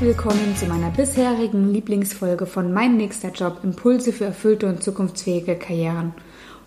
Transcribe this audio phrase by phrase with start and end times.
[0.00, 6.14] Willkommen zu meiner bisherigen Lieblingsfolge von Mein nächster Job Impulse für erfüllte und zukunftsfähige Karrieren.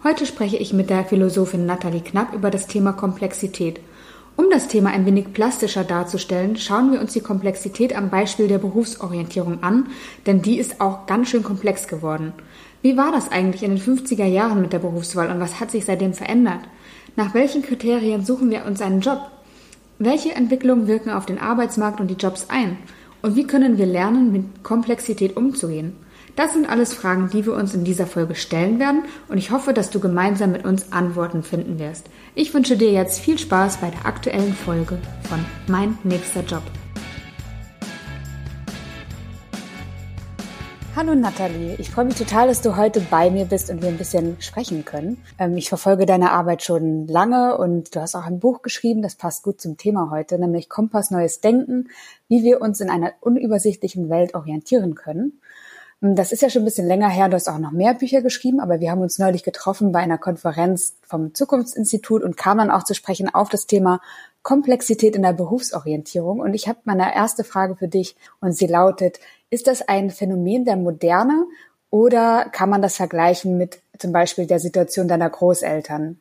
[0.03, 3.79] Heute spreche ich mit der Philosophin Nathalie Knapp über das Thema Komplexität.
[4.35, 8.57] Um das Thema ein wenig plastischer darzustellen, schauen wir uns die Komplexität am Beispiel der
[8.57, 9.87] Berufsorientierung an,
[10.25, 12.33] denn die ist auch ganz schön komplex geworden.
[12.81, 15.85] Wie war das eigentlich in den 50er Jahren mit der Berufswahl und was hat sich
[15.85, 16.61] seitdem verändert?
[17.15, 19.21] Nach welchen Kriterien suchen wir uns einen Job?
[19.99, 22.77] Welche Entwicklungen wirken auf den Arbeitsmarkt und die Jobs ein?
[23.21, 25.95] Und wie können wir lernen, mit Komplexität umzugehen?
[26.35, 29.73] Das sind alles Fragen, die wir uns in dieser Folge stellen werden und ich hoffe,
[29.73, 32.05] dass du gemeinsam mit uns Antworten finden wirst.
[32.35, 36.63] Ich wünsche dir jetzt viel Spaß bei der aktuellen Folge von Mein nächster Job.
[41.01, 43.97] Hallo Nathalie, ich freue mich total, dass du heute bei mir bist und wir ein
[43.97, 45.17] bisschen sprechen können.
[45.39, 49.15] Ähm, ich verfolge deine Arbeit schon lange und du hast auch ein Buch geschrieben, das
[49.15, 51.89] passt gut zum Thema heute, nämlich Kompass Neues Denken,
[52.27, 55.41] wie wir uns in einer unübersichtlichen Welt orientieren können.
[56.03, 58.21] Ähm, das ist ja schon ein bisschen länger her, du hast auch noch mehr Bücher
[58.21, 62.69] geschrieben, aber wir haben uns neulich getroffen bei einer Konferenz vom Zukunftsinstitut und kamen dann
[62.69, 64.01] auch zu sprechen auf das Thema
[64.43, 66.41] Komplexität in der Berufsorientierung.
[66.41, 69.19] Und ich habe meine erste Frage für dich und sie lautet,
[69.51, 71.45] ist das ein Phänomen der Moderne
[71.91, 76.19] oder kann man das vergleichen mit zum Beispiel der Situation deiner Großeltern?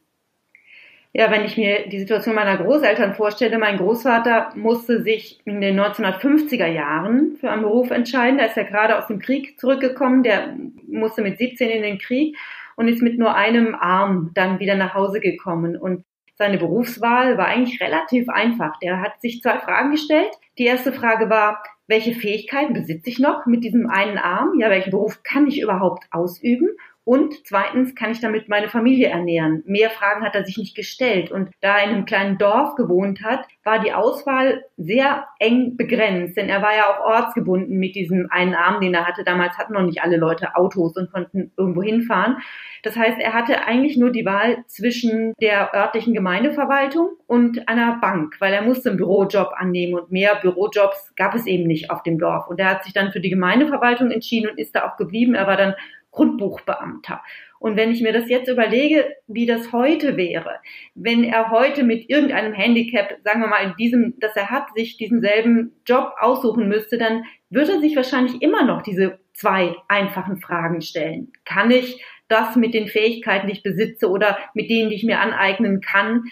[1.12, 5.80] Ja, wenn ich mir die Situation meiner Großeltern vorstelle, mein Großvater musste sich in den
[5.80, 8.38] 1950er Jahren für einen Beruf entscheiden.
[8.38, 10.22] Da ist er gerade aus dem Krieg zurückgekommen.
[10.22, 10.54] Der
[10.86, 12.36] musste mit 17 in den Krieg
[12.76, 15.76] und ist mit nur einem Arm dann wieder nach Hause gekommen.
[15.76, 16.04] Und
[16.36, 18.78] seine Berufswahl war eigentlich relativ einfach.
[18.78, 20.30] Der hat sich zwei Fragen gestellt.
[20.58, 24.58] Die erste Frage war, welche Fähigkeiten besitze ich noch mit diesem einen Arm?
[24.58, 26.68] Ja, welchen Beruf kann ich überhaupt ausüben?
[27.04, 29.62] Und zweitens kann ich damit meine Familie ernähren.
[29.66, 31.30] Mehr Fragen hat er sich nicht gestellt.
[31.30, 36.36] Und da er in einem kleinen Dorf gewohnt hat, war die Auswahl sehr eng begrenzt.
[36.36, 39.24] Denn er war ja auch ortsgebunden mit diesem einen Arm, den er hatte.
[39.24, 42.36] Damals hatten noch nicht alle Leute Autos und konnten irgendwo hinfahren.
[42.82, 48.36] Das heißt, er hatte eigentlich nur die Wahl zwischen der örtlichen Gemeindeverwaltung und einer Bank,
[48.40, 52.18] weil er musste einen Bürojob annehmen und mehr Bürojobs gab es eben nicht auf dem
[52.18, 52.48] Dorf.
[52.48, 55.34] Und er hat sich dann für die Gemeindeverwaltung entschieden und ist da auch geblieben.
[55.34, 55.74] Er war dann
[56.10, 57.22] Grundbuchbeamter.
[57.58, 60.60] Und wenn ich mir das jetzt überlege, wie das heute wäre,
[60.94, 64.96] wenn er heute mit irgendeinem Handicap, sagen wir mal in diesem, das er hat, sich
[64.96, 70.40] diesen selben Job aussuchen müsste, dann würde er sich wahrscheinlich immer noch diese zwei einfachen
[70.40, 71.32] Fragen stellen.
[71.44, 75.20] Kann ich das mit den Fähigkeiten, die ich besitze oder mit denen, die ich mir
[75.20, 76.24] aneignen kann,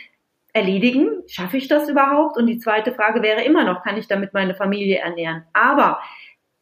[0.53, 1.09] erledigen?
[1.27, 2.37] Schaffe ich das überhaupt?
[2.37, 5.45] Und die zweite Frage wäre immer noch, kann ich damit meine Familie ernähren?
[5.53, 6.01] Aber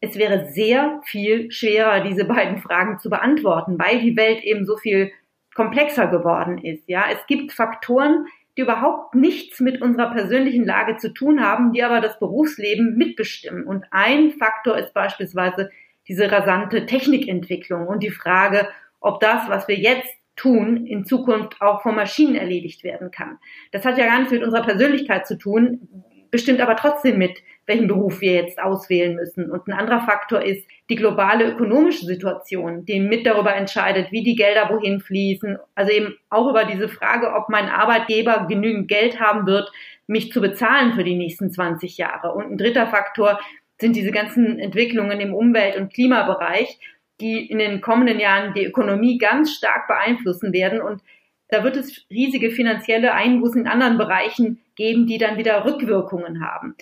[0.06, 4.76] es wäre sehr viel schwerer, diese beiden Fragen zu beantworten, weil die Welt eben so
[4.76, 5.12] viel
[5.54, 6.88] komplexer geworden ist.
[6.88, 11.82] Ja, es gibt Faktoren, die überhaupt nichts mit unserer persönlichen Lage zu tun haben, die
[11.82, 13.64] aber das Berufsleben mitbestimmen.
[13.64, 15.70] Und ein Faktor ist beispielsweise
[16.08, 18.68] diese rasante Technikentwicklung und die Frage,
[19.00, 23.38] ob das, was wir jetzt tun, in Zukunft auch von Maschinen erledigt werden kann.
[23.72, 25.88] Das hat ja gar nichts mit unserer Persönlichkeit zu tun,
[26.30, 29.50] bestimmt aber trotzdem mit, welchen Beruf wir jetzt auswählen müssen.
[29.50, 34.36] Und ein anderer Faktor ist die globale ökonomische Situation, die mit darüber entscheidet, wie die
[34.36, 35.58] Gelder wohin fließen.
[35.74, 39.70] Also eben auch über diese Frage, ob mein Arbeitgeber genügend Geld haben wird,
[40.06, 42.32] mich zu bezahlen für die nächsten 20 Jahre.
[42.32, 43.40] Und ein dritter Faktor
[43.80, 46.78] sind diese ganzen Entwicklungen im Umwelt- und Klimabereich,
[47.20, 50.80] die in den kommenden Jahren die Ökonomie ganz stark beeinflussen werden.
[50.80, 51.02] Und
[51.48, 56.76] da wird es riesige finanzielle Einbußen in anderen Bereichen geben, die dann wieder Rückwirkungen haben.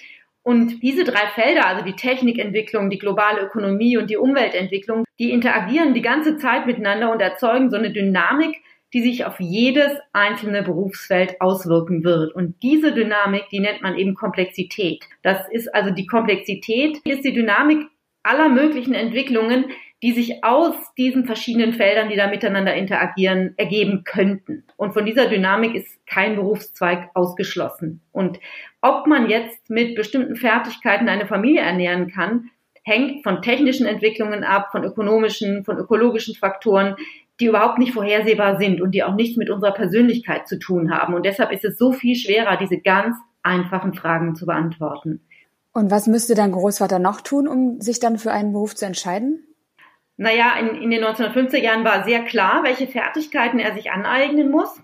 [0.45, 5.95] Und diese drei Felder, also die Technikentwicklung, die globale Ökonomie und die Umweltentwicklung, die interagieren
[5.95, 8.61] die ganze Zeit miteinander und erzeugen so eine Dynamik,
[8.93, 12.35] die sich auf jedes einzelne Berufsfeld auswirken wird.
[12.35, 15.03] Und diese Dynamik, die nennt man eben Komplexität.
[15.23, 17.89] Das ist also die Komplexität, ist die Dynamik
[18.23, 19.67] aller möglichen Entwicklungen,
[20.03, 24.65] die sich aus diesen verschiedenen Feldern, die da miteinander interagieren, ergeben könnten.
[24.77, 28.03] Und von dieser Dynamik ist kein Berufszweig ausgeschlossen.
[28.13, 28.39] Und
[28.83, 32.51] ob man jetzt mit bestimmten Fertigkeiten eine Familie ernähren kann,
[32.83, 36.97] hängt von technischen Entwicklungen ab, von ökonomischen, von ökologischen Faktoren,
[37.41, 41.15] die überhaupt nicht vorhersehbar sind und die auch nichts mit unserer Persönlichkeit zu tun haben.
[41.15, 45.21] Und deshalb ist es so viel schwerer, diese ganz einfachen Fragen zu beantworten.
[45.73, 49.45] Und was müsste dein Großvater noch tun, um sich dann für einen Beruf zu entscheiden?
[50.17, 54.81] Naja, in, in den 1950er Jahren war sehr klar, welche Fertigkeiten er sich aneignen muss,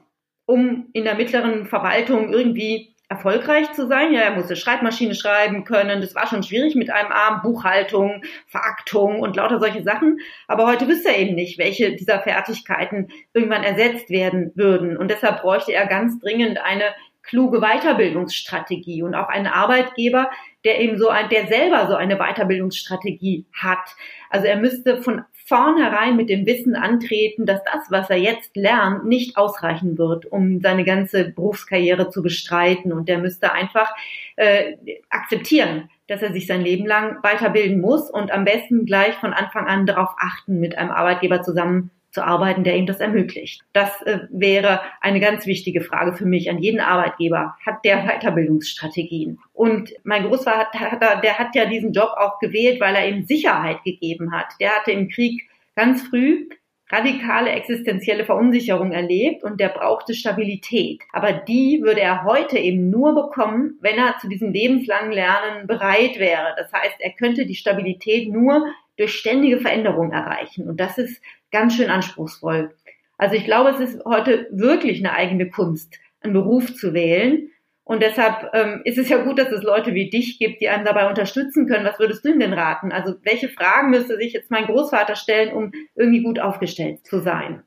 [0.46, 4.12] um in der mittleren Verwaltung irgendwie erfolgreich zu sein.
[4.12, 6.00] Ja, er musste Schreibmaschine schreiben können.
[6.00, 7.42] Das war schon schwierig mit einem Arm.
[7.42, 10.18] Buchhaltung, Veraktung und lauter solche Sachen.
[10.46, 14.96] Aber heute wüsste er eben nicht, welche dieser Fertigkeiten irgendwann ersetzt werden würden.
[14.96, 20.30] Und deshalb bräuchte er ganz dringend eine kluge Weiterbildungsstrategie und auch einen Arbeitgeber,
[20.64, 23.96] der eben so ein, der selber so eine Weiterbildungsstrategie hat.
[24.28, 29.04] Also er müsste von vornherein mit dem Wissen antreten, dass das, was er jetzt lernt,
[29.06, 32.92] nicht ausreichen wird, um seine ganze Berufskarriere zu bestreiten.
[32.92, 33.92] Und er müsste einfach
[34.36, 34.76] äh,
[35.08, 39.66] akzeptieren, dass er sich sein Leben lang weiterbilden muss und am besten gleich von Anfang
[39.66, 43.62] an darauf achten, mit einem Arbeitgeber zusammen zu arbeiten, der ihm das ermöglicht.
[43.72, 47.56] Das äh, wäre eine ganz wichtige Frage für mich an jeden Arbeitgeber.
[47.64, 49.38] Hat der Weiterbildungsstrategien?
[49.52, 54.32] Und mein Großvater, der hat ja diesen Job auch gewählt, weil er ihm Sicherheit gegeben
[54.32, 54.46] hat.
[54.60, 56.46] Der hatte im Krieg ganz früh
[56.90, 61.02] radikale existenzielle Verunsicherung erlebt und der brauchte Stabilität.
[61.12, 66.18] Aber die würde er heute eben nur bekommen, wenn er zu diesem lebenslangen Lernen bereit
[66.18, 66.54] wäre.
[66.56, 68.66] Das heißt, er könnte die Stabilität nur
[68.96, 70.68] durch ständige Veränderung erreichen.
[70.68, 72.74] Und das ist ganz schön anspruchsvoll.
[73.18, 77.50] Also ich glaube, es ist heute wirklich eine eigene Kunst, einen Beruf zu wählen.
[77.84, 80.84] Und deshalb ähm, ist es ja gut, dass es Leute wie dich gibt, die einem
[80.84, 81.84] dabei unterstützen können.
[81.84, 82.92] Was würdest du ihm denn raten?
[82.92, 87.62] Also welche Fragen müsste sich jetzt mein Großvater stellen, um irgendwie gut aufgestellt zu sein?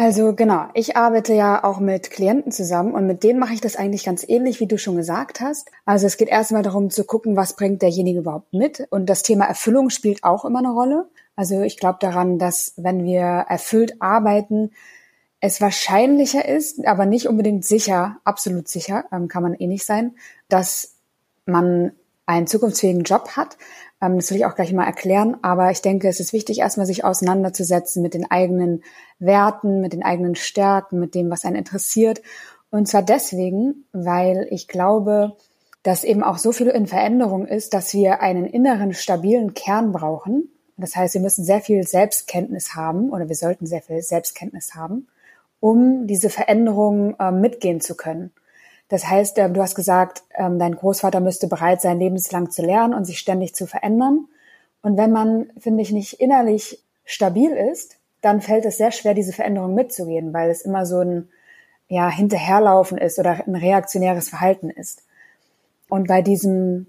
[0.00, 3.74] Also genau, ich arbeite ja auch mit Klienten zusammen und mit denen mache ich das
[3.74, 5.72] eigentlich ganz ähnlich, wie du schon gesagt hast.
[5.84, 8.86] Also es geht erstmal darum zu gucken, was bringt derjenige überhaupt mit.
[8.90, 11.08] Und das Thema Erfüllung spielt auch immer eine Rolle.
[11.38, 14.72] Also ich glaube daran, dass wenn wir erfüllt arbeiten,
[15.38, 20.16] es wahrscheinlicher ist, aber nicht unbedingt sicher, absolut sicher, ähm, kann man eh nicht sein,
[20.48, 20.96] dass
[21.46, 21.92] man
[22.26, 23.56] einen zukunftsfähigen Job hat.
[24.02, 25.36] Ähm, das will ich auch gleich mal erklären.
[25.42, 28.82] Aber ich denke, es ist wichtig, erstmal sich auseinanderzusetzen mit den eigenen
[29.20, 32.20] Werten, mit den eigenen Stärken, mit dem, was einen interessiert.
[32.70, 35.36] Und zwar deswegen, weil ich glaube,
[35.84, 40.50] dass eben auch so viel in Veränderung ist, dass wir einen inneren stabilen Kern brauchen.
[40.78, 45.08] Das heißt, wir müssen sehr viel Selbstkenntnis haben oder wir sollten sehr viel Selbstkenntnis haben,
[45.60, 48.32] um diese Veränderungen äh, mitgehen zu können.
[48.88, 52.94] Das heißt, ähm, du hast gesagt, ähm, dein Großvater müsste bereit sein, lebenslang zu lernen
[52.94, 54.26] und sich ständig zu verändern.
[54.82, 59.32] Und wenn man, finde ich, nicht innerlich stabil ist, dann fällt es sehr schwer, diese
[59.32, 61.28] Veränderung mitzugehen, weil es immer so ein
[61.88, 65.02] ja, Hinterherlaufen ist oder ein reaktionäres Verhalten ist.
[65.88, 66.86] Und bei diesem,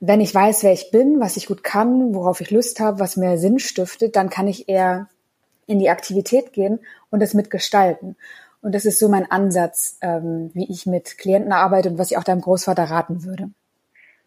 [0.00, 3.16] wenn ich weiß, wer ich bin, was ich gut kann, worauf ich Lust habe, was
[3.16, 5.08] mir Sinn stiftet, dann kann ich eher
[5.66, 6.80] in die Aktivität gehen
[7.10, 8.16] und es mitgestalten.
[8.60, 12.18] Und das ist so mein Ansatz, ähm, wie ich mit Klienten arbeite und was ich
[12.18, 13.50] auch deinem Großvater raten würde.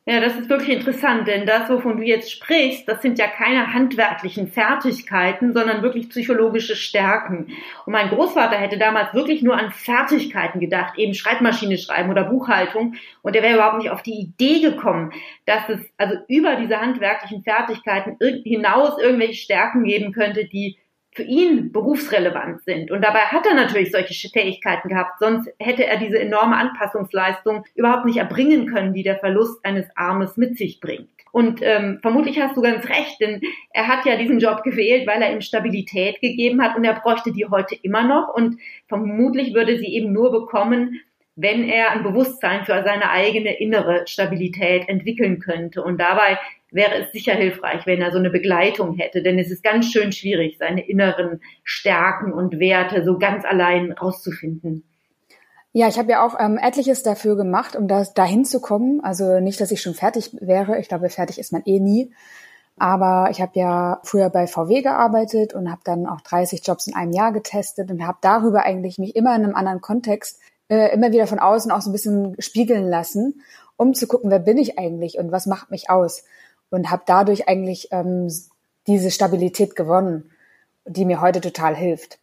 [0.08, 3.72] Ja, das ist wirklich interessant, denn das, wovon du jetzt sprichst, das sind ja keine
[3.72, 7.50] handwerklichen Fertigkeiten, sondern wirklich psychologische Stärken.
[7.86, 12.96] Und mein Großvater hätte damals wirklich nur an Fertigkeiten gedacht, eben Schreibmaschine schreiben oder Buchhaltung.
[13.22, 15.14] Und er wäre überhaupt nicht auf die Idee gekommen,
[15.46, 20.80] dass es also über diese handwerklichen Fertigkeiten hinaus irgendwelche Stärken geben könnte, die
[21.14, 22.90] für ihn berufsrelevant sind.
[22.90, 28.06] Und dabei hat er natürlich solche Fähigkeiten gehabt, sonst hätte er diese enorme Anpassungsleistung überhaupt
[28.06, 31.10] nicht erbringen können, die der Verlust eines Armes mit sich bringt.
[31.32, 33.42] Und ähm, vermutlich hast du ganz recht, denn
[33.72, 37.32] er hat ja diesen Job gewählt, weil er ihm Stabilität gegeben hat und er bräuchte
[37.32, 41.00] die heute immer noch und vermutlich würde sie eben nur bekommen,
[41.36, 45.82] wenn er ein Bewusstsein für seine eigene innere Stabilität entwickeln könnte.
[45.82, 46.38] Und dabei
[46.72, 50.12] wäre es sicher hilfreich, wenn er so eine Begleitung hätte, denn es ist ganz schön
[50.12, 54.84] schwierig, seine inneren Stärken und Werte so ganz allein rauszufinden.
[55.74, 59.02] Ja, ich habe ja auch ähm, etliches dafür gemacht, um das dahin zu kommen.
[59.02, 60.80] Also nicht, dass ich schon fertig wäre.
[60.80, 62.14] Ich glaube, fertig ist man eh nie.
[62.78, 66.96] Aber ich habe ja früher bei VW gearbeitet und habe dann auch 30 Jobs in
[66.96, 71.12] einem Jahr getestet und habe darüber eigentlich mich immer in einem anderen Kontext äh, immer
[71.12, 73.42] wieder von außen auch so ein bisschen spiegeln lassen,
[73.78, 76.24] um zu gucken, wer bin ich eigentlich und was macht mich aus
[76.72, 78.28] und habe dadurch eigentlich ähm,
[78.88, 80.32] diese Stabilität gewonnen,
[80.86, 82.18] die mir heute total hilft.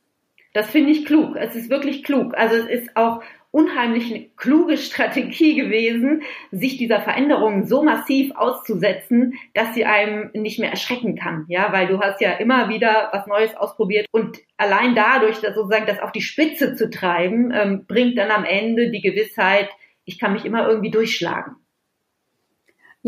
[0.55, 1.37] Das finde ich klug.
[1.37, 2.37] Es ist wirklich klug.
[2.37, 9.35] Also es ist auch unheimlich eine kluge Strategie gewesen, sich dieser Veränderung so massiv auszusetzen,
[9.55, 11.45] dass sie einem nicht mehr erschrecken kann.
[11.49, 15.87] Ja, weil du hast ja immer wieder was Neues ausprobiert und allein dadurch, dass sozusagen
[15.87, 19.69] das auf die Spitze zu treiben, ähm, bringt dann am Ende die Gewissheit,
[20.05, 21.57] ich kann mich immer irgendwie durchschlagen.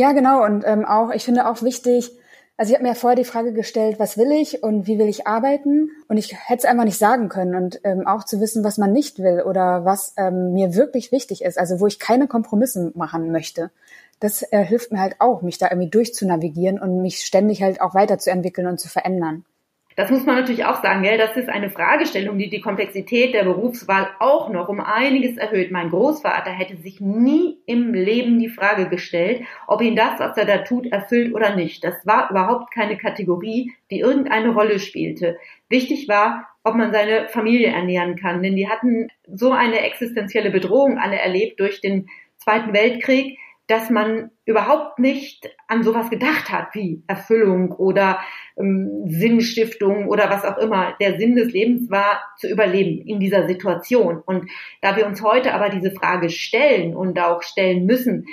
[0.01, 0.43] Ja, genau.
[0.43, 2.11] Und ähm, auch, ich finde auch wichtig,
[2.57, 5.27] also ich habe mir vorher die Frage gestellt, was will ich und wie will ich
[5.27, 5.91] arbeiten?
[6.09, 7.55] Und ich hätte es einfach nicht sagen können.
[7.55, 11.45] Und ähm, auch zu wissen, was man nicht will oder was ähm, mir wirklich wichtig
[11.45, 13.71] ist, also wo ich keine Kompromisse machen möchte.
[14.21, 17.93] Das äh, hilft mir halt auch, mich da irgendwie durchzunavigieren und mich ständig halt auch
[17.93, 19.45] weiterzuentwickeln und zu verändern.
[20.01, 21.19] Das muss man natürlich auch sagen, gell?
[21.19, 25.71] das ist eine Fragestellung, die die Komplexität der Berufswahl auch noch um einiges erhöht.
[25.71, 30.47] Mein Großvater hätte sich nie im Leben die Frage gestellt, ob ihn das, was er
[30.47, 31.85] da tut, erfüllt oder nicht.
[31.85, 35.37] Das war überhaupt keine Kategorie, die irgendeine Rolle spielte.
[35.69, 40.97] Wichtig war, ob man seine Familie ernähren kann, denn die hatten so eine existenzielle Bedrohung
[40.97, 43.37] alle erlebt durch den Zweiten Weltkrieg,
[43.71, 48.19] dass man überhaupt nicht an sowas gedacht hat wie Erfüllung oder
[48.59, 50.95] ähm, Sinnstiftung oder was auch immer.
[51.01, 54.21] Der Sinn des Lebens war zu überleben in dieser Situation.
[54.27, 54.51] Und
[54.83, 58.27] da wir uns heute aber diese Frage stellen und auch stellen müssen,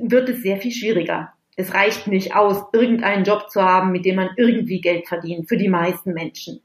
[0.00, 1.32] wird es sehr viel schwieriger.
[1.56, 5.56] Es reicht nicht aus, irgendeinen Job zu haben, mit dem man irgendwie Geld verdient, für
[5.56, 6.60] die meisten Menschen.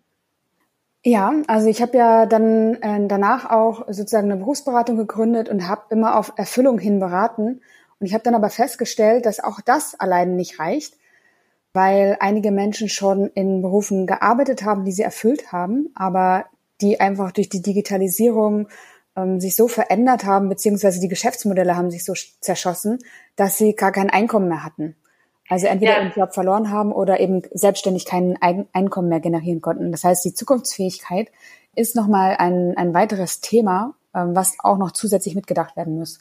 [1.04, 5.84] Ja, also ich habe ja dann äh, danach auch sozusagen eine Berufsberatung gegründet und habe
[5.90, 7.62] immer auf Erfüllung hin beraten.
[8.06, 10.94] Und ich habe dann aber festgestellt, dass auch das alleine nicht reicht,
[11.74, 16.46] weil einige Menschen schon in Berufen gearbeitet haben, die sie erfüllt haben, aber
[16.82, 18.68] die einfach durch die Digitalisierung
[19.16, 23.00] ähm, sich so verändert haben, beziehungsweise die Geschäftsmodelle haben sich so zerschossen,
[23.38, 24.96] dass sie gar kein Einkommen mehr hatten.
[25.50, 26.04] Also entweder ja.
[26.04, 29.92] ihren Job verloren haben oder eben selbstständig kein Einkommen mehr generieren konnten.
[29.92, 31.32] Das heißt, die Zukunftsfähigkeit
[31.74, 36.20] ist nochmal ein, ein weiteres Thema, ähm, was auch noch zusätzlich mitgedacht werden muss.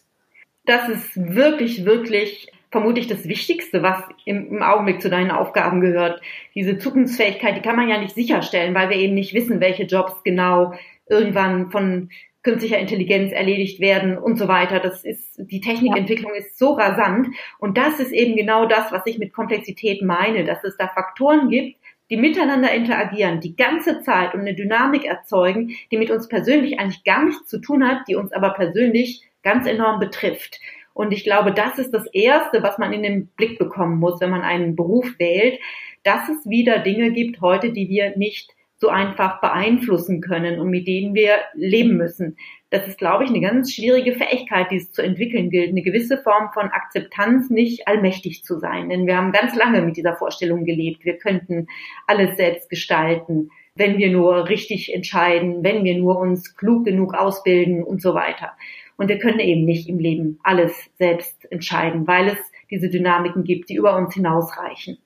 [0.65, 6.21] Das ist wirklich, wirklich vermutlich das Wichtigste, was im, im, Augenblick zu deinen Aufgaben gehört.
[6.57, 10.23] Diese Zukunftsfähigkeit, die kann man ja nicht sicherstellen, weil wir eben nicht wissen, welche Jobs
[10.25, 10.75] genau
[11.09, 12.09] irgendwann von
[12.43, 14.81] künstlicher Intelligenz erledigt werden und so weiter.
[14.81, 16.39] Das ist, die Technikentwicklung ja.
[16.39, 17.29] ist so rasant.
[17.59, 21.49] Und das ist eben genau das, was ich mit Komplexität meine, dass es da Faktoren
[21.49, 21.77] gibt,
[22.11, 27.03] die miteinander interagieren, die ganze Zeit und eine Dynamik erzeugen, die mit uns persönlich eigentlich
[27.05, 30.59] gar nichts zu tun hat, die uns aber persönlich ganz enorm betrifft.
[30.95, 34.31] Und ich glaube, das ist das Erste, was man in den Blick bekommen muss, wenn
[34.31, 35.61] man einen Beruf wählt,
[36.03, 40.87] dass es wieder Dinge gibt heute, die wir nicht so einfach beeinflussen können und mit
[40.87, 42.37] denen wir leben müssen.
[42.71, 45.71] Das ist, glaube ich, eine ganz schwierige Fähigkeit, die es zu entwickeln gilt.
[45.71, 48.89] Eine gewisse Form von Akzeptanz, nicht allmächtig zu sein.
[48.89, 51.05] Denn wir haben ganz lange mit dieser Vorstellung gelebt.
[51.05, 51.69] Wir könnten
[52.07, 57.83] alles selbst gestalten, wenn wir nur richtig entscheiden, wenn wir nur uns klug genug ausbilden
[57.83, 58.53] und so weiter.
[58.97, 62.39] Und wir können eben nicht im Leben alles selbst entscheiden, weil es
[62.71, 64.99] diese Dynamiken gibt, die über uns hinausreichen.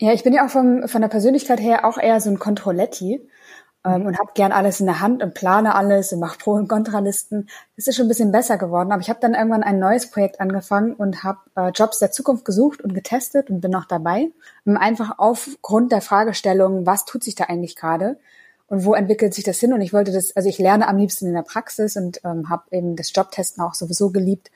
[0.00, 3.20] Ja, ich bin ja auch vom, von der Persönlichkeit her auch eher so ein Controletti
[3.84, 6.68] ähm, und habe gern alles in der Hand und plane alles und mache Pro- und
[6.68, 7.48] Kontralisten.
[7.76, 10.40] Das ist schon ein bisschen besser geworden, aber ich habe dann irgendwann ein neues Projekt
[10.40, 14.30] angefangen und habe äh, Jobs der Zukunft gesucht und getestet und bin noch dabei.
[14.64, 18.18] Einfach aufgrund der Fragestellung, was tut sich da eigentlich gerade?
[18.70, 19.72] Und wo entwickelt sich das hin?
[19.72, 22.62] Und ich wollte das, also ich lerne am liebsten in der Praxis und ähm, habe
[22.70, 24.50] eben das Jobtesten auch sowieso geliebt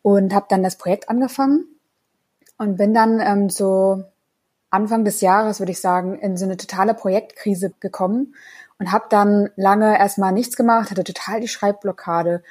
[0.00, 1.66] und habe dann das Projekt angefangen
[2.56, 4.04] und bin dann ähm, so
[4.70, 8.36] Anfang des Jahres, würde ich sagen, in so eine totale Projektkrise gekommen
[8.78, 12.44] und habe dann lange erstmal nichts gemacht, hatte total die Schreibblockade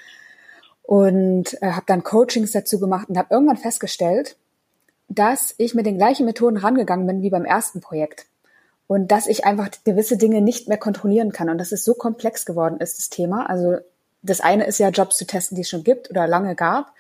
[0.82, 4.36] und äh, habe dann Coachings dazu gemacht und habe irgendwann festgestellt,
[5.08, 8.26] dass ich mit den gleichen Methoden rangegangen bin wie beim ersten Projekt
[8.88, 12.46] und dass ich einfach gewisse Dinge nicht mehr kontrollieren kann und dass es so komplex
[12.46, 13.50] geworden ist, das Thema.
[13.50, 13.78] Also
[14.22, 16.94] das eine ist ja Jobs zu testen, die es schon gibt oder lange gab.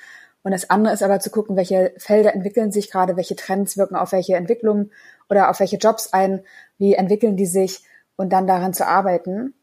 [0.43, 3.95] Und das andere ist aber zu gucken, welche Felder entwickeln sich gerade, welche Trends wirken
[3.95, 4.91] auf welche Entwicklungen
[5.29, 6.43] oder auf welche Jobs ein,
[6.77, 7.83] wie entwickeln die sich
[8.15, 9.53] und dann daran zu arbeiten.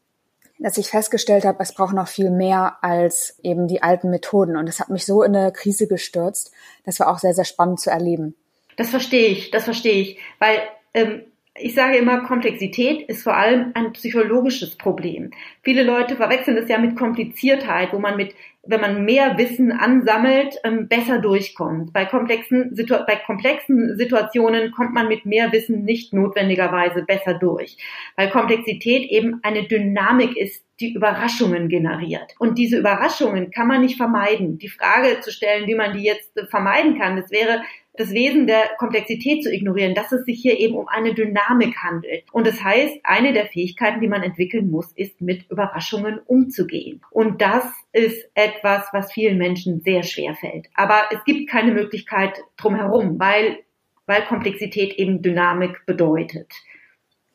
[0.59, 4.57] Dass ich festgestellt habe, es braucht noch viel mehr als eben die alten Methoden.
[4.57, 6.51] Und das hat mich so in eine Krise gestürzt.
[6.85, 8.35] Das war auch sehr, sehr spannend zu erleben.
[8.77, 10.19] Das verstehe ich, das verstehe ich.
[10.39, 10.59] Weil
[10.93, 11.23] ähm,
[11.57, 15.31] ich sage immer, Komplexität ist vor allem ein psychologisches Problem.
[15.63, 20.55] Viele Leute verwechseln es ja mit Kompliziertheit, wo man mit, wenn man mehr Wissen ansammelt,
[20.65, 21.93] ähm, besser durchkommt.
[21.93, 22.75] Bei komplexen,
[23.07, 27.77] bei komplexen Situationen kommt man mit mehr Wissen nicht notwendigerweise besser durch,
[28.17, 32.35] weil Komplexität eben eine Dynamik ist, die Überraschungen generiert.
[32.37, 34.57] Und diese Überraschungen kann man nicht vermeiden.
[34.57, 37.61] Die Frage zu stellen, wie man die jetzt vermeiden kann, das wäre,
[37.97, 42.23] das Wesen der Komplexität zu ignorieren, dass es sich hier eben um eine Dynamik handelt.
[42.31, 47.01] Und das heißt, eine der Fähigkeiten, die man entwickeln muss, ist mit Überraschungen umzugehen.
[47.11, 50.67] Und das ist etwas, was vielen Menschen sehr schwer fällt.
[50.75, 53.59] Aber es gibt keine Möglichkeit drumherum, weil,
[54.05, 56.51] weil Komplexität eben Dynamik bedeutet.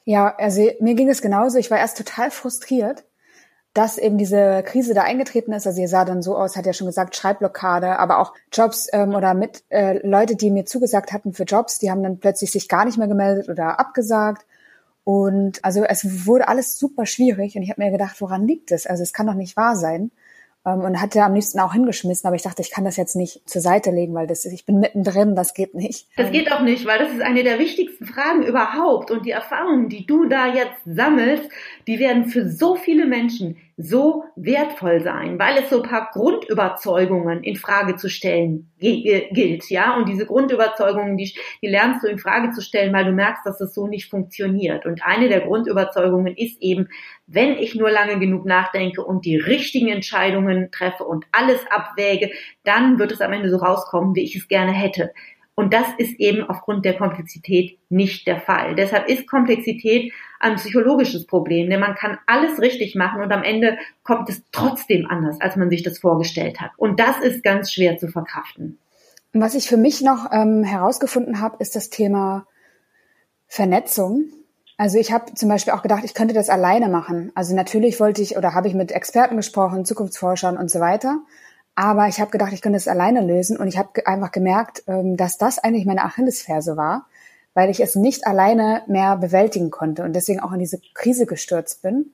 [0.05, 1.59] Ja, also mir ging es genauso.
[1.59, 3.05] Ich war erst total frustriert,
[3.73, 5.67] dass eben diese Krise da eingetreten ist.
[5.67, 9.15] Also ihr sah dann so aus, hat ja schon gesagt, Schreibblockade, aber auch Jobs ähm,
[9.15, 12.69] oder mit äh, Leute, die mir zugesagt hatten für Jobs, die haben dann plötzlich sich
[12.69, 14.45] gar nicht mehr gemeldet oder abgesagt.
[15.05, 18.87] Und also es wurde alles super schwierig und ich habe mir gedacht, woran liegt es?
[18.87, 20.11] Also es kann doch nicht wahr sein.
[20.67, 23.49] Ähm, und hatte am liebsten auch hingeschmissen, aber ich dachte, ich kann das jetzt nicht
[23.49, 26.07] zur Seite legen, weil das, ich bin mittendrin, das geht nicht.
[26.17, 29.89] Das geht auch nicht, weil das ist eine der wichtigsten Fragen überhaupt und die Erfahrungen,
[29.89, 31.49] die du da jetzt sammelst,
[31.87, 37.43] die werden für so viele Menschen so wertvoll sein, weil es so ein paar Grundüberzeugungen
[37.43, 39.97] in Frage zu stellen gilt, ja.
[39.97, 41.33] Und diese Grundüberzeugungen, die,
[41.63, 44.87] die lernst du in Frage zu stellen, weil du merkst, dass es so nicht funktioniert.
[44.87, 46.89] Und eine der Grundüberzeugungen ist eben,
[47.27, 52.31] wenn ich nur lange genug nachdenke und die richtigen Entscheidungen treffe und alles abwäge,
[52.65, 55.13] dann wird es am Ende so rauskommen, wie ich es gerne hätte.
[55.55, 58.75] Und das ist eben aufgrund der Komplexität nicht der Fall.
[58.75, 63.79] Deshalb ist Komplexität ein psychologisches Problem, denn man kann alles richtig machen und am Ende
[64.03, 66.73] kommt es trotzdem anders, als man sich das vorgestellt hat.
[66.77, 68.79] Und das ist ganz schwer zu verkraften.
[69.33, 72.47] Was ich für mich noch ähm, herausgefunden habe, ist das Thema
[73.47, 74.25] Vernetzung.
[74.77, 77.31] Also ich habe zum Beispiel auch gedacht, ich könnte das alleine machen.
[77.35, 81.19] Also natürlich wollte ich oder habe ich mit Experten gesprochen, Zukunftsforschern und so weiter.
[81.75, 85.17] Aber ich habe gedacht, ich könnte es alleine lösen und ich habe einfach gemerkt, ähm,
[85.17, 87.07] dass das eigentlich meine Achillesferse war,
[87.55, 91.83] weil ich es nicht alleine mehr bewältigen konnte und deswegen auch in diese Krise gestürzt
[91.83, 92.13] bin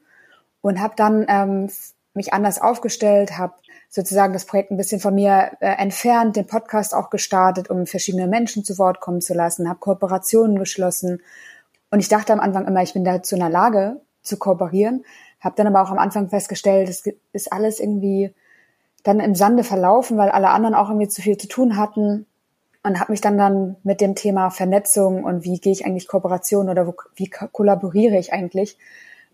[0.61, 1.71] und habe dann ähm,
[2.15, 3.55] mich anders aufgestellt, habe
[3.89, 8.27] sozusagen das Projekt ein bisschen von mir äh, entfernt, den Podcast auch gestartet, um verschiedene
[8.27, 11.23] Menschen zu Wort kommen zu lassen, habe Kooperationen geschlossen.
[11.91, 15.05] Und ich dachte am Anfang immer, ich bin dazu in der Lage zu kooperieren,
[15.41, 18.35] habe dann aber auch am Anfang festgestellt, es ist alles irgendwie
[19.05, 22.27] dann im Sande verlaufen, weil alle anderen auch irgendwie zu viel zu tun hatten
[22.87, 26.69] und habe mich dann dann mit dem Thema Vernetzung und wie gehe ich eigentlich Kooperation
[26.69, 28.79] oder wo, wie kollaboriere ich eigentlich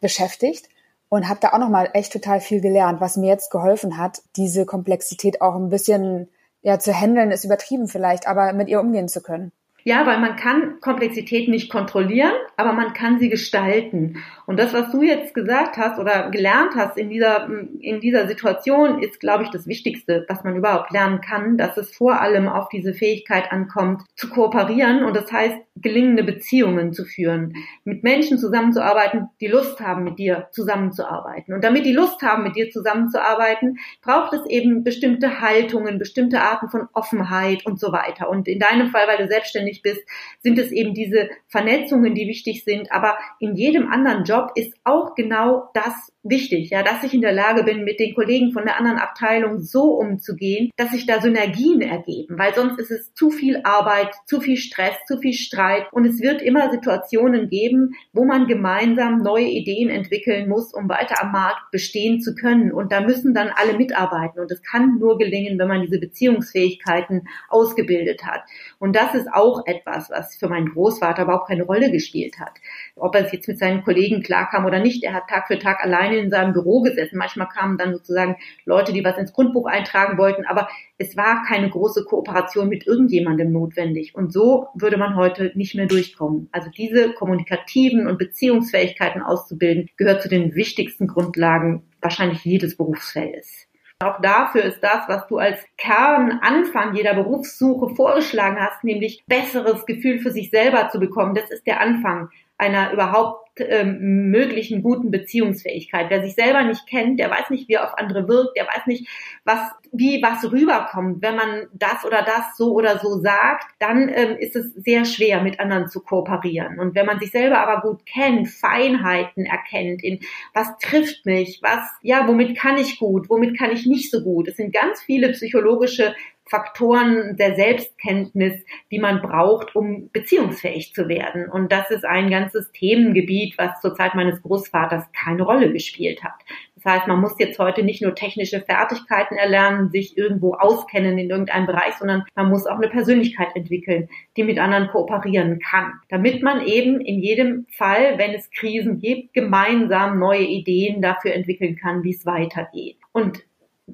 [0.01, 0.71] beschäftigt
[1.11, 4.23] und habe da auch noch mal echt total viel gelernt, was mir jetzt geholfen hat,
[4.37, 6.31] diese Komplexität auch ein bisschen
[6.63, 9.53] ja zu handeln ist übertrieben vielleicht, aber mit ihr umgehen zu können.
[9.85, 14.23] Ja, weil man kann Komplexität nicht kontrollieren, aber man kann sie gestalten.
[14.47, 17.49] Und das, was du jetzt gesagt hast oder gelernt hast in dieser,
[17.81, 21.95] in dieser Situation, ist, glaube ich, das Wichtigste, was man überhaupt lernen kann, dass es
[21.95, 27.55] vor allem auf diese Fähigkeit ankommt, zu kooperieren und das heißt, gelingende Beziehungen zu führen,
[27.85, 31.55] mit Menschen zusammenzuarbeiten, die Lust haben, mit dir zusammenzuarbeiten.
[31.55, 36.69] Und damit die Lust haben, mit dir zusammenzuarbeiten, braucht es eben bestimmte Haltungen, bestimmte Arten
[36.69, 38.29] von Offenheit und so weiter.
[38.29, 40.03] Und in deinem Fall, weil du selbstständig selbstständig bist,
[40.41, 42.93] sind es eben diese Vernetzungen, die wichtig sind.
[42.93, 47.33] Aber in jedem anderen Job ist auch genau das wichtig, ja, dass ich in der
[47.33, 51.81] Lage bin, mit den Kollegen von der anderen Abteilung so umzugehen, dass sich da Synergien
[51.81, 56.05] ergeben, weil sonst ist es zu viel Arbeit, zu viel Stress, zu viel Streit und
[56.05, 61.33] es wird immer Situationen geben, wo man gemeinsam neue Ideen entwickeln muss, um weiter am
[61.33, 65.59] Markt bestehen zu können und da müssen dann alle mitarbeiten und es kann nur gelingen,
[65.59, 68.43] wenn man diese Beziehungsfähigkeiten ausgebildet hat
[68.79, 72.53] und das ist auch etwas, was für meinen Großvater überhaupt keine Rolle gespielt hat.
[72.95, 75.83] Ob er es jetzt mit seinen Kollegen klarkam oder nicht, er hat Tag für Tag
[75.83, 77.19] allein alleine in seinem Büro gesessen.
[77.19, 81.69] Manchmal kamen dann sozusagen Leute, die was ins Grundbuch eintragen wollten, aber es war keine
[81.71, 84.15] große Kooperation mit irgendjemandem notwendig.
[84.15, 86.49] Und so würde man heute nicht mehr durchkommen.
[86.53, 93.67] Also diese kommunikativen und Beziehungsfähigkeiten auszubilden, gehört zu den wichtigsten Grundlagen wahrscheinlich jedes Berufsfeldes.
[94.01, 100.19] Auch dafür ist das, was du als Kernanfang jeder Berufssuche vorgeschlagen hast, nämlich besseres Gefühl
[100.19, 101.37] für sich selber zu bekommen.
[101.37, 102.29] Das ist der Anfang
[102.63, 106.07] einer überhaupt ähm, möglichen guten Beziehungsfähigkeit.
[106.09, 108.87] Wer sich selber nicht kennt, der weiß nicht, wie er auf andere wirkt, der weiß
[108.87, 109.09] nicht,
[109.45, 111.21] was, wie was rüberkommt.
[111.21, 115.43] Wenn man das oder das so oder so sagt, dann ähm, ist es sehr schwer,
[115.43, 116.79] mit anderen zu kooperieren.
[116.79, 120.21] Und wenn man sich selber aber gut kennt, Feinheiten erkennt, in
[120.55, 124.49] was trifft mich, was, ja, womit kann ich gut, womit kann ich nicht so gut.
[124.49, 126.15] Es sind ganz viele psychologische
[126.53, 131.49] Faktoren der Selbstkenntnis, die man braucht, um beziehungsfähig zu werden.
[131.49, 136.35] Und das ist ein ganzes Themengebiet, was zur Zeit meines Großvaters keine Rolle gespielt hat.
[136.75, 141.31] Das heißt, man muss jetzt heute nicht nur technische Fertigkeiten erlernen, sich irgendwo auskennen in
[141.31, 146.43] irgendeinem Bereich, sondern man muss auch eine Persönlichkeit entwickeln, die mit anderen kooperieren kann, damit
[146.43, 152.03] man eben in jedem Fall, wenn es Krisen gibt, gemeinsam neue Ideen dafür entwickeln kann,
[152.03, 152.99] wie es weitergeht.
[153.13, 153.43] Und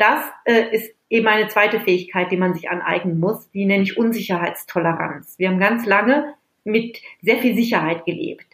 [0.00, 3.96] das äh, ist eben eine zweite Fähigkeit, die man sich aneignen muss, die nenne ich
[3.96, 5.38] Unsicherheitstoleranz.
[5.38, 6.34] Wir haben ganz lange
[6.64, 8.46] mit sehr viel Sicherheit gelebt.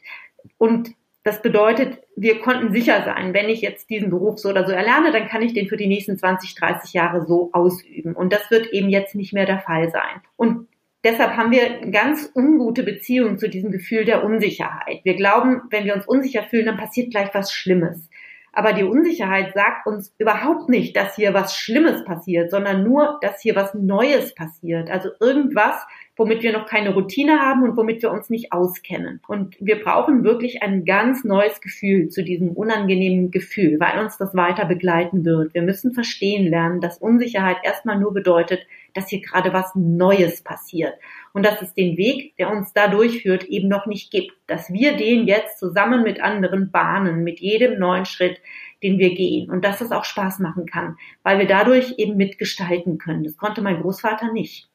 [0.59, 4.72] Und das bedeutet, wir konnten sicher sein, wenn ich jetzt diesen Beruf so oder so
[4.72, 8.14] erlerne, dann kann ich den für die nächsten 20, 30 Jahre so ausüben.
[8.14, 10.20] Und das wird eben jetzt nicht mehr der Fall sein.
[10.37, 10.68] Und
[11.02, 15.00] deshalb haben wir ganz ungute Beziehungen zu diesem Gefühl der Unsicherheit.
[15.04, 18.11] Wir glauben, wenn wir uns unsicher fühlen, dann passiert gleich was Schlimmes.
[18.54, 23.40] Aber die Unsicherheit sagt uns überhaupt nicht, dass hier was Schlimmes passiert, sondern nur, dass
[23.40, 24.90] hier was Neues passiert.
[24.90, 25.74] Also irgendwas
[26.16, 29.20] womit wir noch keine Routine haben und womit wir uns nicht auskennen.
[29.27, 34.35] Und wir brauchen wirklich ein ganz neues Gefühl zu diesem unangenehmen Gefühl, weil uns das
[34.35, 35.55] weiter begleiten wird.
[35.55, 40.94] Wir müssen verstehen lernen, dass Unsicherheit erstmal nur bedeutet, dass hier gerade was Neues passiert
[41.33, 44.96] und dass es den Weg, der uns da durchführt, eben noch nicht gibt, dass wir
[44.96, 48.40] den jetzt zusammen mit anderen bahnen, mit jedem neuen Schritt,
[48.85, 52.98] den wir gehen und dass es auch Spaß machen kann, weil wir dadurch eben mitgestalten
[52.98, 53.24] können.
[53.24, 54.68] Das konnte mein Großvater nicht.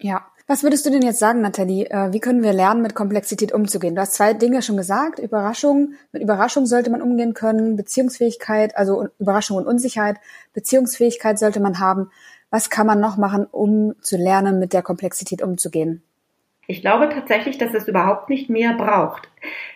[0.00, 0.26] Ja.
[0.50, 1.88] Was würdest du denn jetzt sagen, Nathalie?
[1.90, 3.94] Äh, wie können wir lernen, mit Komplexität umzugehen?
[3.94, 5.20] Du hast zwei Dinge schon gesagt.
[5.20, 5.94] Überraschung.
[6.10, 7.76] Mit Überraschung sollte man umgehen können.
[7.76, 10.16] Beziehungsfähigkeit, also Überraschung und Unsicherheit.
[10.52, 12.10] Beziehungsfähigkeit sollte man haben.
[12.50, 16.02] Was kann man noch machen, um zu lernen, mit der Komplexität umzugehen?
[16.66, 19.28] Ich glaube tatsächlich, dass es überhaupt nicht mehr braucht.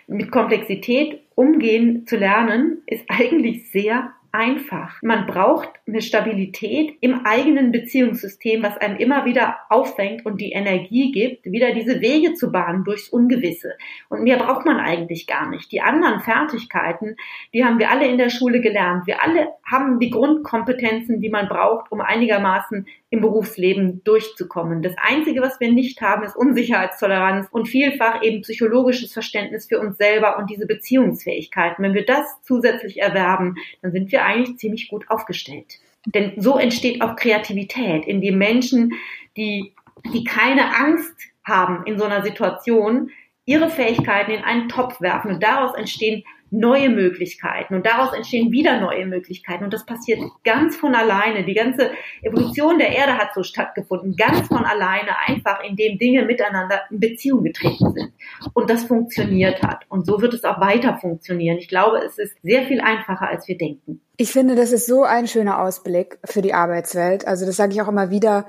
[0.09, 5.01] Mit Komplexität umgehen zu lernen, ist eigentlich sehr einfach.
[5.01, 11.13] Man braucht eine Stabilität im eigenen Beziehungssystem, was einem immer wieder auffängt und die Energie
[11.13, 13.75] gibt, wieder diese Wege zu bahnen durchs Ungewisse.
[14.09, 15.71] Und mehr braucht man eigentlich gar nicht.
[15.71, 17.17] Die anderen Fertigkeiten,
[17.53, 19.07] die haben wir alle in der Schule gelernt.
[19.07, 24.83] Wir alle haben die Grundkompetenzen, die man braucht, um einigermaßen im Berufsleben durchzukommen.
[24.83, 29.97] Das Einzige, was wir nicht haben, ist Unsicherheitstoleranz und vielfach eben psychologisches Verständnis für uns
[29.97, 31.83] selber und diese Beziehungsfähigkeiten.
[31.83, 35.79] Wenn wir das zusätzlich erwerben, dann sind wir eigentlich ziemlich gut aufgestellt.
[36.07, 38.93] Denn so entsteht auch Kreativität, indem Menschen,
[39.37, 39.75] die,
[40.13, 43.11] die keine Angst haben in so einer Situation,
[43.47, 46.25] ihre Fähigkeiten in einen Topf werfen und daraus entstehen
[46.59, 51.45] neue Möglichkeiten und daraus entstehen wieder neue Möglichkeiten und das passiert ganz von alleine.
[51.45, 51.91] Die ganze
[52.23, 57.45] Evolution der Erde hat so stattgefunden, ganz von alleine, einfach indem Dinge miteinander in Beziehung
[57.45, 58.13] getreten sind
[58.53, 61.59] und das funktioniert hat und so wird es auch weiter funktionieren.
[61.59, 64.01] Ich glaube, es ist sehr viel einfacher, als wir denken.
[64.17, 67.27] Ich finde, das ist so ein schöner Ausblick für die Arbeitswelt.
[67.27, 68.47] Also das sage ich auch immer wieder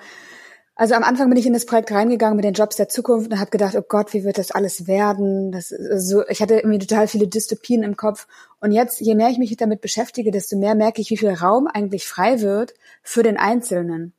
[0.78, 3.40] also am Anfang bin ich in das Projekt reingegangen mit den Jobs der Zukunft und
[3.40, 5.54] habe gedacht, oh Gott, wie wird das alles werden?
[5.54, 8.28] Das so, ich hatte irgendwie total viele Dystopien im Kopf.
[8.60, 11.68] Und jetzt, je mehr ich mich damit beschäftige, desto mehr merke ich, wie viel Raum
[11.68, 14.12] eigentlich frei wird für den Einzelnen,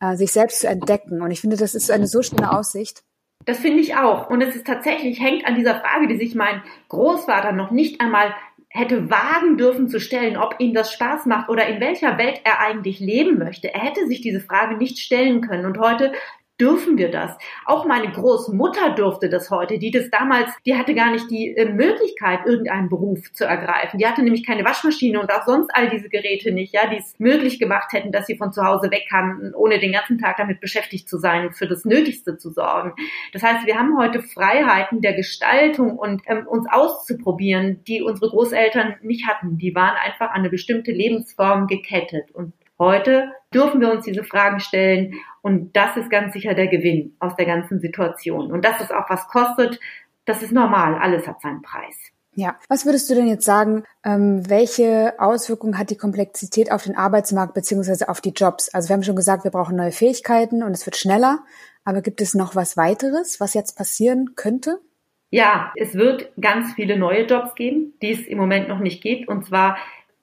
[0.00, 1.20] äh, sich selbst zu entdecken.
[1.20, 3.02] Und ich finde, das ist eine so schöne Aussicht.
[3.44, 4.30] Das finde ich auch.
[4.30, 8.34] Und es ist tatsächlich, hängt an dieser Frage, die sich mein Großvater noch nicht einmal
[8.72, 12.60] hätte wagen dürfen zu stellen, ob ihm das Spaß macht oder in welcher Welt er
[12.60, 13.74] eigentlich leben möchte.
[13.74, 15.66] Er hätte sich diese Frage nicht stellen können.
[15.66, 16.12] Und heute
[16.60, 17.36] dürfen wir das.
[17.64, 21.72] Auch meine Großmutter durfte das heute, die das damals, die hatte gar nicht die äh,
[21.72, 23.98] Möglichkeit, irgendeinen Beruf zu ergreifen.
[23.98, 27.18] Die hatte nämlich keine Waschmaschine und auch sonst all diese Geräte nicht, ja, die es
[27.18, 30.60] möglich gemacht hätten, dass sie von zu Hause weg kann, ohne den ganzen Tag damit
[30.60, 32.92] beschäftigt zu sein, für das Nötigste zu sorgen.
[33.32, 38.96] Das heißt, wir haben heute Freiheiten der Gestaltung und ähm, uns auszuprobieren, die unsere Großeltern
[39.02, 39.56] nicht hatten.
[39.56, 44.58] Die waren einfach an eine bestimmte Lebensform gekettet und Heute dürfen wir uns diese Fragen
[44.58, 45.12] stellen
[45.42, 48.50] und das ist ganz sicher der Gewinn aus der ganzen Situation.
[48.50, 49.78] Und dass es auch was kostet,
[50.24, 50.94] das ist normal.
[50.94, 51.94] Alles hat seinen Preis.
[52.34, 56.96] Ja, was würdest du denn jetzt sagen, ähm, welche Auswirkungen hat die Komplexität auf den
[56.96, 58.72] Arbeitsmarkt beziehungsweise auf die Jobs?
[58.72, 61.40] Also wir haben schon gesagt, wir brauchen neue Fähigkeiten und es wird schneller,
[61.84, 64.80] aber gibt es noch was weiteres, was jetzt passieren könnte?
[65.28, 69.28] Ja, es wird ganz viele neue Jobs geben, die es im Moment noch nicht gibt.
[69.28, 69.76] Und zwar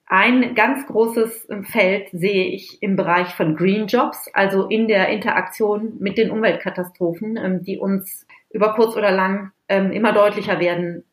[0.08, 5.96] ein ganz großes Feld sehe ich im Bereich von Green Jobs, also in der Interaktion
[5.98, 11.04] mit den Umweltkatastrophen, ähm, die uns über kurz oder lang ähm, immer deutlicher werden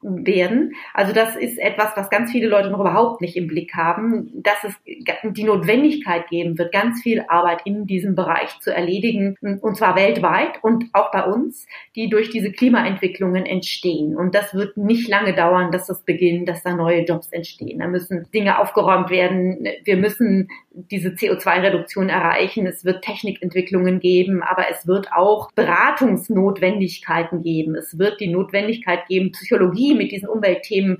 [0.00, 0.74] werden.
[0.94, 4.62] Also das ist etwas, was ganz viele Leute noch überhaupt nicht im Blick haben, dass
[4.62, 9.96] es die Notwendigkeit geben wird, ganz viel Arbeit in diesem Bereich zu erledigen, und zwar
[9.96, 14.16] weltweit und auch bei uns, die durch diese Klimaentwicklungen entstehen.
[14.16, 17.80] Und das wird nicht lange dauern, dass das beginnt, dass da neue Jobs entstehen.
[17.80, 19.66] Da müssen Dinge aufgeräumt werden.
[19.84, 22.66] Wir müssen diese CO2-Reduktion erreichen.
[22.66, 27.74] Es wird Technikentwicklungen geben, aber es wird auch Beratungsnotwendigkeiten geben.
[27.74, 30.98] Es wird die Notwendigkeit geben, Psychologie mit diesen Umweltthemen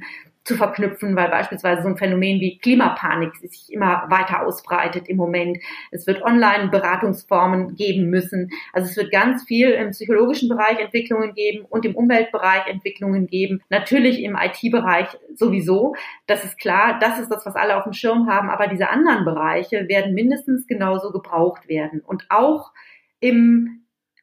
[0.48, 5.58] zu verknüpfen, weil beispielsweise so ein Phänomen wie Klimapanik sich immer weiter ausbreitet im Moment.
[5.90, 8.50] Es wird Online-Beratungsformen geben müssen.
[8.72, 13.60] Also es wird ganz viel im psychologischen Bereich Entwicklungen geben und im Umweltbereich Entwicklungen geben.
[13.68, 15.94] Natürlich im IT-Bereich sowieso.
[16.26, 16.98] Das ist klar.
[16.98, 18.48] Das ist das, was alle auf dem Schirm haben.
[18.48, 22.00] Aber diese anderen Bereiche werden mindestens genauso gebraucht werden.
[22.00, 22.72] Und auch
[23.20, 23.77] im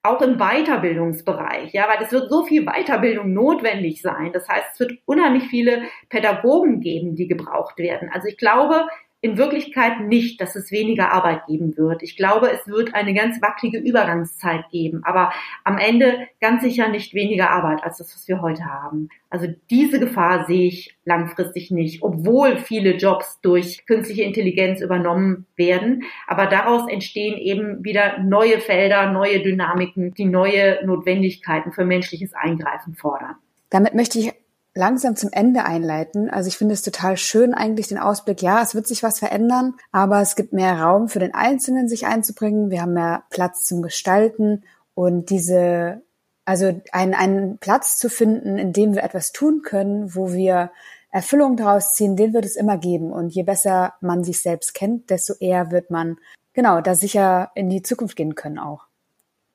[0.05, 4.31] auch im Weiterbildungsbereich, ja, weil es wird so viel Weiterbildung notwendig sein.
[4.33, 8.09] Das heißt, es wird unheimlich viele Pädagogen geben, die gebraucht werden.
[8.13, 8.87] Also ich glaube,
[9.25, 12.03] in Wirklichkeit nicht, dass es weniger Arbeit geben wird.
[12.03, 15.33] Ich glaube, es wird eine ganz wackelige Übergangszeit geben, aber
[15.63, 19.09] am Ende ganz sicher nicht weniger Arbeit als das, was wir heute haben.
[19.31, 26.03] Also diese Gefahr sehe ich langfristig nicht, obwohl viele Jobs durch künstliche Intelligenz übernommen werden.
[26.27, 32.93] Aber daraus entstehen eben wieder neue Felder, neue Dynamiken, die neue Notwendigkeiten für menschliches Eingreifen
[32.93, 33.37] fordern.
[33.71, 34.31] Damit möchte ich
[34.75, 36.29] langsam zum Ende einleiten.
[36.29, 39.75] Also ich finde es total schön eigentlich den Ausblick, ja, es wird sich was verändern,
[39.91, 42.69] aber es gibt mehr Raum für den Einzelnen, sich einzubringen.
[42.69, 46.01] Wir haben mehr Platz zum Gestalten und diese
[46.45, 50.71] also einen, einen Platz zu finden, in dem wir etwas tun können, wo wir
[51.09, 53.11] Erfüllung daraus ziehen, den wird es immer geben.
[53.11, 56.17] Und je besser man sich selbst kennt, desto eher wird man
[56.53, 58.85] genau da sicher in die Zukunft gehen können auch.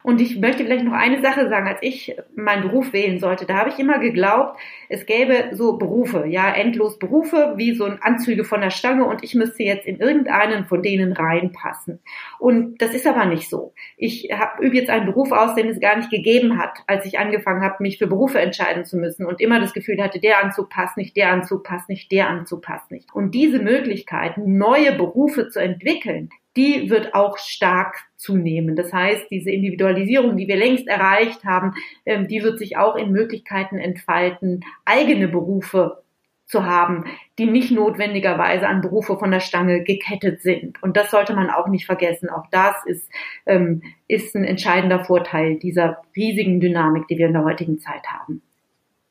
[0.02, 1.68] Und ich möchte vielleicht noch eine Sache sagen.
[1.68, 4.58] Als ich meinen Beruf wählen sollte, da habe ich immer geglaubt,
[4.88, 9.22] es gäbe so Berufe, ja, endlos Berufe, wie so ein Anzüge von der Stange und
[9.22, 12.00] ich müsste jetzt in irgendeinen von denen reinpassen.
[12.38, 13.74] Und das ist aber nicht so.
[13.98, 17.18] Ich habe übe jetzt einen Beruf aus, den es gar nicht gegeben hat, als ich
[17.18, 20.70] angefangen habe, mich für Berufe entscheiden zu müssen und immer das Gefühl hatte, der Anzug
[20.70, 23.14] passt nicht, der Anzug passt nicht, der Anzug passt nicht.
[23.14, 28.76] Und diese Möglichkeit, neue Berufe zu entwickeln, die wird auch stark zunehmen.
[28.76, 31.72] Das heißt, diese Individualisierung, die wir längst erreicht haben,
[32.04, 36.02] ähm, die wird sich auch in Möglichkeiten entfalten, eigene Berufe
[36.46, 37.04] zu haben,
[37.38, 40.82] die nicht notwendigerweise an Berufe von der Stange gekettet sind.
[40.82, 42.28] Und das sollte man auch nicht vergessen.
[42.28, 43.08] Auch das ist,
[43.46, 48.42] ähm, ist ein entscheidender Vorteil dieser riesigen Dynamik, die wir in der heutigen Zeit haben.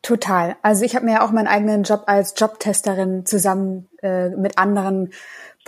[0.02, 0.56] Total.
[0.62, 5.12] Also ich habe mir ja auch meinen eigenen Job als Jobtesterin zusammen äh, mit anderen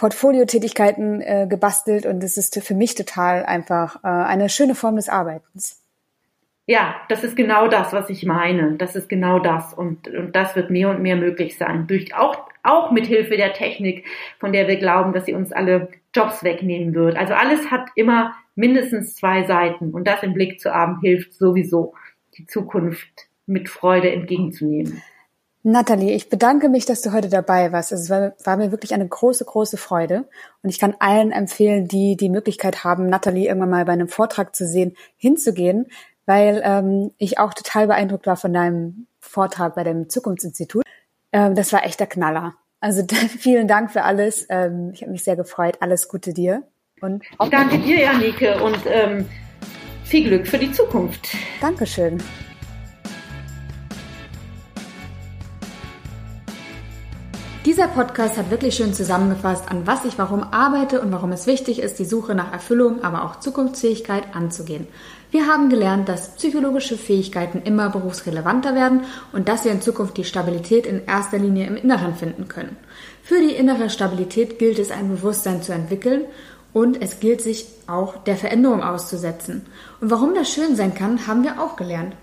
[0.01, 5.09] Portfoliotätigkeiten äh, gebastelt und es ist für mich total einfach äh, eine schöne Form des
[5.09, 5.79] Arbeitens.
[6.65, 8.77] Ja, das ist genau das, was ich meine.
[8.77, 11.85] Das ist genau das und, und das wird mehr und mehr möglich sein.
[11.85, 14.07] Durch auch, auch mit Hilfe der Technik,
[14.39, 17.15] von der wir glauben, dass sie uns alle Jobs wegnehmen wird.
[17.15, 21.93] Also alles hat immer mindestens zwei Seiten und das im Blick zu haben hilft sowieso,
[22.39, 25.03] die Zukunft mit Freude entgegenzunehmen.
[25.63, 27.91] Nathalie, ich bedanke mich, dass du heute dabei warst.
[27.91, 30.28] Es war, war, mir wirklich eine große, große Freude.
[30.63, 34.56] Und ich kann allen empfehlen, die die Möglichkeit haben, Nathalie irgendwann mal bei einem Vortrag
[34.56, 35.88] zu sehen, hinzugehen,
[36.26, 40.84] weil ähm, ich auch total beeindruckt war von deinem Vortrag bei dem Zukunftsinstitut.
[41.32, 42.56] Ähm, das war echter Knaller.
[42.80, 43.04] Also
[43.39, 44.47] vielen Dank für alles.
[44.50, 45.78] Ähm, ich habe mich sehr gefreut.
[45.80, 46.63] Alles Gute dir.
[47.02, 49.28] Und auch danke dir, Janike, und ähm,
[50.04, 51.30] viel Glück für die Zukunft.
[51.60, 52.21] Dankeschön.
[57.63, 61.78] Dieser Podcast hat wirklich schön zusammengefasst, an was ich warum arbeite und warum es wichtig
[61.78, 64.88] ist, die Suche nach Erfüllung, aber auch Zukunftsfähigkeit anzugehen.
[65.30, 70.24] Wir haben gelernt, dass psychologische Fähigkeiten immer berufsrelevanter werden und dass wir in Zukunft die
[70.24, 72.78] Stabilität in erster Linie im Inneren finden können.
[73.21, 76.24] Für die innere Stabilität gilt es, ein Bewusstsein zu entwickeln
[76.74, 79.67] und es gilt sich auch der Veränderung auszusetzen.
[80.00, 82.15] Und warum das schön sein kann, haben wir auch gelernt.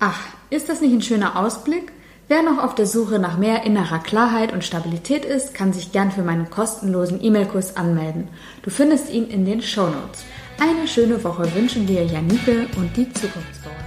[0.00, 1.92] Ach, ist das nicht ein schöner Ausblick?
[2.28, 6.10] Wer noch auf der Suche nach mehr innerer Klarheit und Stabilität ist, kann sich gern
[6.10, 8.28] für meinen kostenlosen E-Mail-Kurs anmelden.
[8.62, 10.24] Du findest ihn in den Show Notes.
[10.60, 13.81] Eine schöne Woche wünschen dir Janike und die Zukunftsbauer.